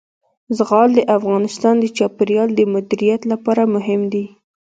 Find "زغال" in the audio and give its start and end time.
0.57-0.89